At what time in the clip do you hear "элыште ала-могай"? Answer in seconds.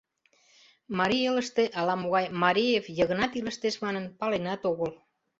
1.29-2.25